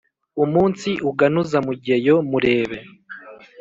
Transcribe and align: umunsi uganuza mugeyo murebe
umunsi 0.43 0.89
uganuza 1.09 1.57
mugeyo 1.67 2.15
murebe 2.29 2.77